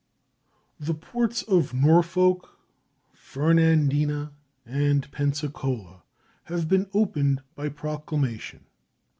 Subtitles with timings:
[0.79, 2.57] The ports of Norfolk,
[3.13, 4.31] Fernandina,
[4.65, 6.01] and Pensacola
[6.45, 8.65] have been opened by proclamation.